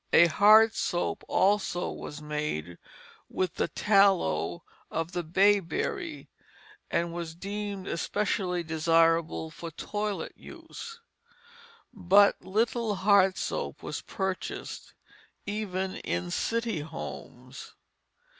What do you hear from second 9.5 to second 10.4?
for toilet